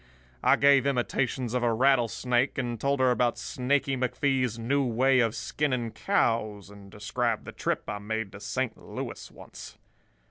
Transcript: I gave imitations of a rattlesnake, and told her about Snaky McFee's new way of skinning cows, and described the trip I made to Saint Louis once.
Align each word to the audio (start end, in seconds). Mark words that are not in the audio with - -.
I 0.41 0.55
gave 0.55 0.87
imitations 0.87 1.53
of 1.53 1.61
a 1.61 1.71
rattlesnake, 1.71 2.57
and 2.57 2.81
told 2.81 2.99
her 2.99 3.11
about 3.11 3.37
Snaky 3.37 3.95
McFee's 3.95 4.57
new 4.57 4.83
way 4.83 5.19
of 5.19 5.35
skinning 5.35 5.91
cows, 5.91 6.71
and 6.71 6.89
described 6.89 7.45
the 7.45 7.51
trip 7.51 7.83
I 7.87 7.99
made 7.99 8.31
to 8.31 8.39
Saint 8.39 8.75
Louis 8.75 9.29
once. 9.29 9.77